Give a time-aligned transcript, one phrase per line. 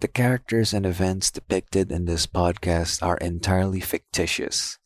[0.00, 4.78] The characters and events depicted in this podcast are entirely fictitious.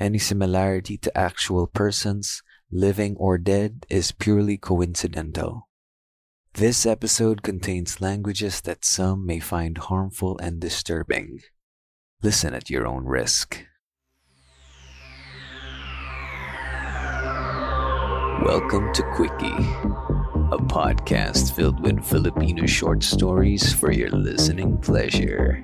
[0.00, 5.68] Any similarity to actual persons, living or dead, is purely coincidental.
[6.54, 11.40] This episode contains languages that some may find harmful and disturbing.
[12.22, 13.64] Listen at your own risk.
[18.44, 20.17] Welcome to Quickie,
[20.48, 25.60] a podcast filled with Filipino short stories for your listening pleasure.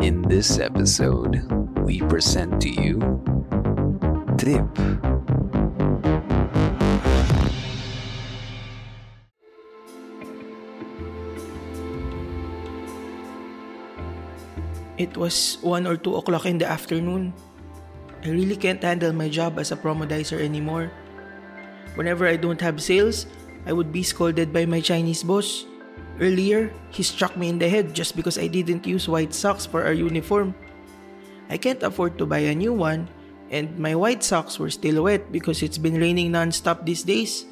[0.00, 1.44] In this episode,
[1.84, 2.96] we present to you
[4.40, 4.64] Trip.
[14.96, 17.36] It was 1 or 2 o'clock in the afternoon.
[18.24, 20.90] I really can't handle my job as a promodizer anymore.
[21.92, 23.26] Whenever I don't have sales,
[23.68, 25.68] I would be scolded by my Chinese boss.
[26.18, 29.84] Earlier, he struck me in the head just because I didn't use white socks for
[29.84, 30.56] our uniform.
[31.52, 33.06] I can't afford to buy a new one,
[33.52, 37.44] and my white socks were still wet because it's been raining non-stop these days.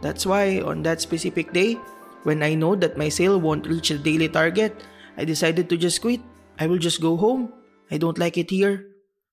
[0.00, 1.74] That's why, on that specific day,
[2.22, 4.82] when I know that my sale won't reach the daily target,
[5.16, 6.20] I decided to just quit.
[6.58, 7.52] I will just go home.
[7.90, 8.86] I don't like it here.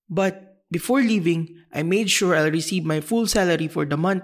[0.09, 4.23] But before leaving, I made sure I'll receive my full salary for the month.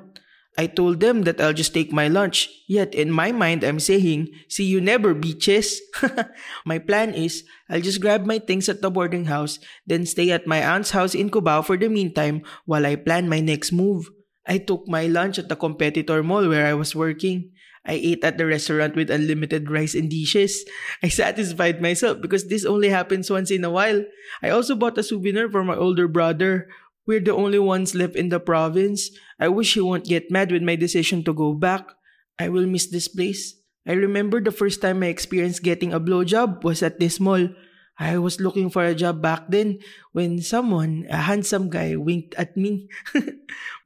[0.58, 4.28] I told them that I'll just take my lunch, yet in my mind I'm saying,
[4.50, 5.80] see you never beaches.
[6.66, 10.48] my plan is, I'll just grab my things at the boarding house, then stay at
[10.48, 14.10] my aunt's house in Cubao for the meantime while I plan my next move.
[14.46, 17.52] I took my lunch at the competitor mall where I was working.
[17.86, 20.66] I ate at the restaurant with unlimited rice and dishes.
[21.04, 24.04] I satisfied myself because this only happens once in a while.
[24.44, 26.68] I also bought a souvenir for my older brother.
[27.10, 29.10] We're the only ones left in the province.
[29.42, 31.90] I wish he won't get mad with my decision to go back.
[32.38, 33.58] I will miss this place.
[33.90, 37.50] I remember the first time I experienced getting a blowjob was at this mall.
[37.98, 39.82] I was looking for a job back then
[40.14, 42.94] when someone, a handsome guy, winked at me.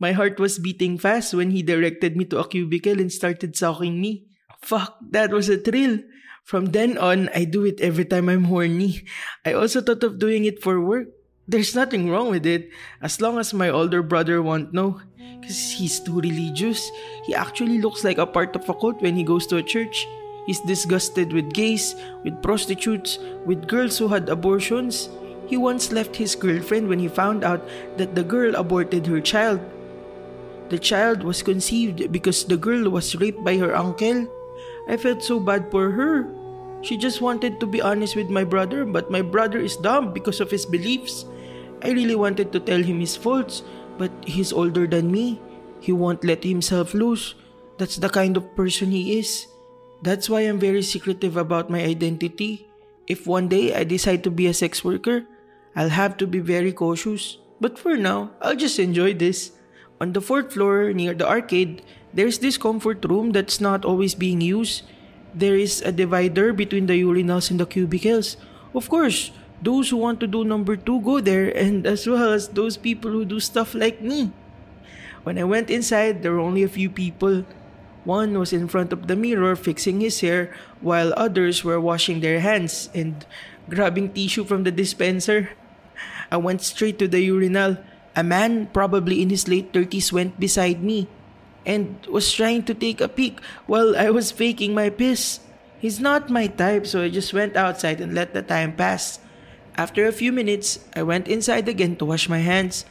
[0.03, 4.03] My heart was beating fast when he directed me to a cubicle and started sucking
[4.03, 4.27] me.
[4.59, 6.03] Fuck, that was a thrill.
[6.43, 9.07] From then on, I do it every time I'm horny.
[9.47, 11.07] I also thought of doing it for work.
[11.45, 12.69] There's nothing wrong with it
[13.01, 15.01] as long as my older brother won't know.
[15.41, 16.89] Because he's too religious.
[17.25, 20.07] He actually looks like a part of a cult when he goes to a church.
[20.45, 25.09] He's disgusted with gays, with prostitutes, with girls who had abortions.
[25.47, 27.67] He once left his girlfriend when he found out
[27.97, 29.59] that the girl aborted her child.
[30.69, 34.27] The child was conceived because the girl was raped by her uncle.
[34.87, 36.31] I felt so bad for her.
[36.81, 40.39] She just wanted to be honest with my brother, but my brother is dumb because
[40.39, 41.25] of his beliefs.
[41.83, 43.61] I really wanted to tell him his faults,
[43.97, 45.41] but he's older than me.
[45.79, 47.35] He won't let himself loose.
[47.77, 49.47] That's the kind of person he is.
[50.01, 52.67] That's why I'm very secretive about my identity.
[53.07, 55.25] If one day I decide to be a sex worker,
[55.75, 57.37] I'll have to be very cautious.
[57.59, 59.51] But for now, I'll just enjoy this.
[59.99, 61.81] On the fourth floor near the arcade,
[62.13, 64.83] there's this comfort room that's not always being used.
[65.33, 68.37] There is a divider between the urinals and the cubicles.
[68.75, 69.31] Of course,
[69.63, 73.11] those who want to do number two go there, and as well as those people
[73.11, 74.31] who do stuff like me.
[75.23, 77.45] When I went inside, there were only a few people.
[78.03, 82.43] One was in front of the mirror fixing his hair, while others were washing their
[82.43, 83.25] hands and
[83.69, 85.55] grabbing tissue from the dispenser.
[86.29, 87.77] I went straight to the urinal.
[88.15, 91.07] A man, probably in his late 30s, went beside me
[91.65, 95.39] and was trying to take a peek while I was faking my piss.
[95.79, 99.19] He's not my type, so I just went outside and let the time pass.
[99.75, 102.85] After a few minutes, I went inside again to wash my hands.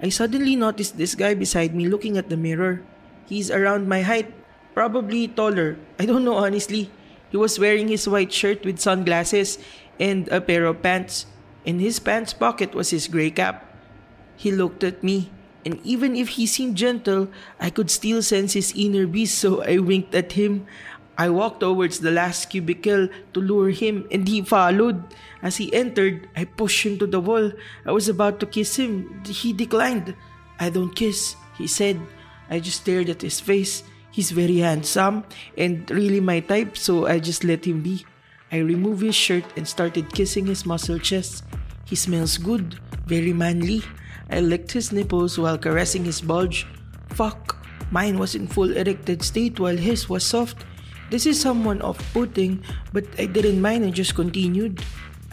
[0.00, 2.80] I suddenly noticed this guy beside me looking at the mirror.
[3.28, 4.32] He's around my height,
[4.72, 5.76] probably taller.
[6.00, 6.90] I don't know honestly.
[7.28, 9.58] He was wearing his white shirt with sunglasses
[10.00, 11.26] and a pair of pants.
[11.68, 13.68] In his pants pocket was his gray cap.
[14.40, 15.30] He looked at me,
[15.68, 17.28] and even if he seemed gentle,
[17.60, 20.66] I could still sense his inner beast, so I winked at him.
[21.20, 25.04] I walked towards the last cubicle to lure him, and he followed.
[25.42, 27.52] As he entered, I pushed him to the wall.
[27.84, 29.20] I was about to kiss him.
[29.28, 30.16] He declined.
[30.58, 32.00] I don't kiss, he said.
[32.48, 33.84] I just stared at his face.
[34.10, 35.24] He's very handsome
[35.58, 38.06] and really my type, so I just let him be.
[38.50, 41.44] I removed his shirt and started kissing his muscle chest.
[41.84, 43.84] He smells good, very manly.
[44.30, 46.66] I licked his nipples while caressing his bulge.
[47.10, 50.64] Fuck, mine was in full erected state while his was soft.
[51.10, 52.62] This is someone off putting,
[52.94, 54.78] but I didn't mind and just continued.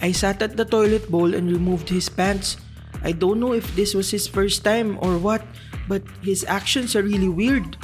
[0.02, 2.58] I sat at the toilet bowl and removed his pants.
[3.04, 5.46] I don't know if this was his first time or what,
[5.88, 7.78] but his actions are really weird.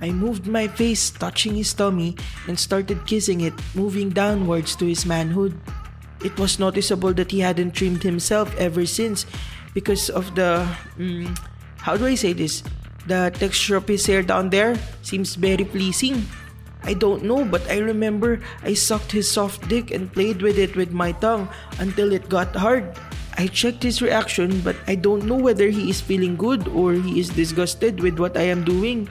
[0.00, 2.14] I moved my face, touching his tummy,
[2.46, 5.58] and started kissing it, moving downwards to his manhood.
[6.24, 9.26] It was noticeable that he hadn't trimmed himself ever since
[9.74, 10.66] because of the.
[10.98, 11.36] Mm,
[11.78, 12.62] how do I say this?
[13.06, 16.24] The texture of his hair down there seems very pleasing.
[16.84, 20.76] I don't know, but I remember I sucked his soft dick and played with it
[20.76, 21.48] with my tongue
[21.80, 22.92] until it got hard.
[23.36, 27.18] I checked his reaction, but I don't know whether he is feeling good or he
[27.18, 29.08] is disgusted with what I am doing.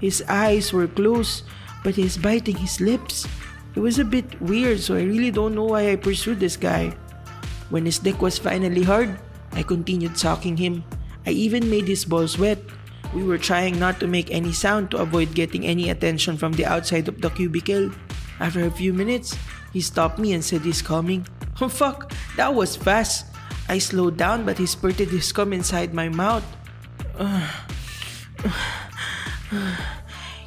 [0.00, 1.44] His eyes were closed,
[1.84, 3.28] but he is biting his lips.
[3.76, 6.96] It was a bit weird, so I really don't know why I pursued this guy.
[7.68, 9.14] When his dick was finally hard,
[9.52, 10.82] I continued sucking him.
[11.26, 12.58] I even made his balls wet.
[13.14, 16.66] We were trying not to make any sound to avoid getting any attention from the
[16.66, 17.90] outside of the cubicle.
[18.38, 19.36] After a few minutes,
[19.72, 21.26] he stopped me and said he's coming.
[21.60, 23.26] Oh fuck, that was fast.
[23.68, 26.44] I slowed down, but he spurted his cum inside my mouth.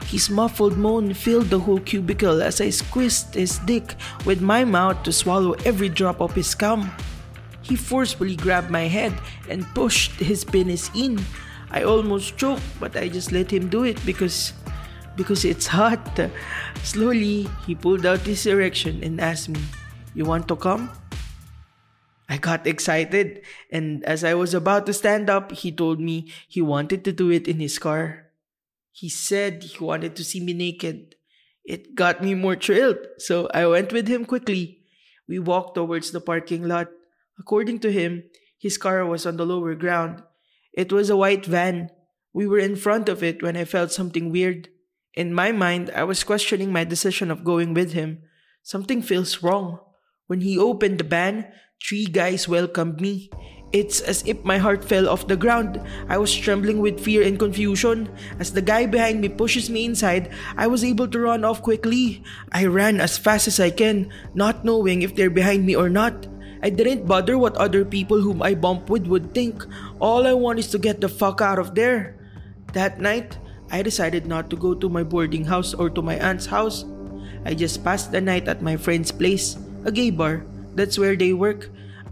[0.08, 3.96] His muffled moan filled the whole cubicle as I squeezed his dick
[4.26, 6.92] with my mouth to swallow every drop of his cum.
[7.64, 9.14] He forcefully grabbed my head
[9.50, 11.20] and pushed his penis in.
[11.74, 14.54] I almost choked, but I just let him do it because
[15.18, 16.06] because it's hot.
[16.86, 19.62] Slowly, he pulled out his erection and asked me,
[20.14, 20.94] "You want to come?"
[22.30, 26.62] I got excited, and as I was about to stand up, he told me he
[26.62, 28.32] wanted to do it in his car.
[28.94, 31.18] He said he wanted to see me naked.
[31.66, 34.86] It got me more thrilled, so I went with him quickly.
[35.28, 36.90] We walked towards the parking lot.
[37.40, 40.22] According to him, his car was on the lower ground.
[40.74, 41.90] It was a white van.
[42.34, 44.70] We were in front of it when I felt something weird.
[45.14, 48.24] In my mind, I was questioning my decision of going with him.
[48.64, 49.80] Something feels wrong.
[50.26, 51.46] When he opened the van,
[51.78, 53.30] three guys welcomed me.
[53.74, 55.82] It's as if my heart fell off the ground.
[56.10, 58.10] I was trembling with fear and confusion.
[58.40, 62.24] As the guy behind me pushes me inside, I was able to run off quickly.
[62.52, 66.26] I ran as fast as I can, not knowing if they're behind me or not.
[66.64, 69.68] I didn't bother what other people whom I bumped with would think.
[70.00, 72.16] All I want is to get the fuck out of there.
[72.72, 73.38] That night,
[73.70, 76.86] I decided not to go to my boarding house or to my aunt's house.
[77.44, 80.48] I just passed the night at my friend's place, a gay bar.
[80.74, 81.68] That's where they work.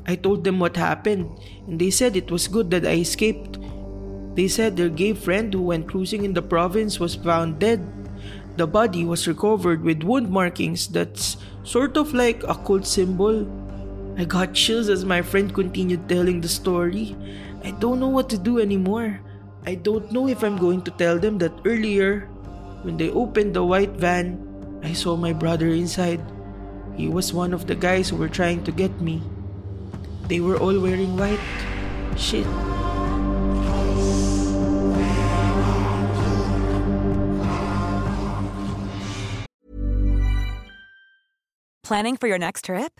[0.06, 1.32] I told them what happened,
[1.68, 3.56] and they said it was good that I escaped.
[4.36, 7.80] They said their gay friend who went cruising in the province was found dead.
[8.58, 13.48] The body was recovered with wound markings that's sort of like a cult symbol.
[14.18, 17.16] I got chills as my friend continued telling the story.
[17.64, 19.20] I don't know what to do anymore.
[19.66, 22.28] I don't know if I'm going to tell them that earlier,
[22.84, 24.42] when they opened the white van,
[24.84, 26.22] I saw my brother inside.
[26.98, 29.22] He was one of the guys who were trying to get me.
[30.28, 31.40] They were all wearing white.
[32.18, 32.46] Shit.
[41.84, 43.00] Planning for your next trip?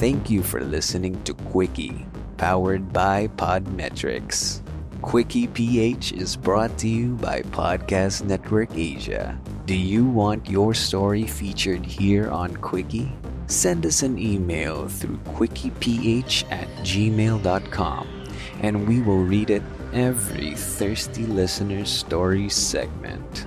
[0.00, 2.06] Thank you for listening to Quickie,
[2.38, 4.62] powered by Podmetrics.
[5.02, 9.38] Quickie PH is brought to you by Podcast Network Asia.
[9.66, 13.12] Do you want your story featured here on Quickie?
[13.46, 18.08] Send us an email through quickieph at gmail.com
[18.62, 23.46] and we will read it every Thirsty Listener Story segment.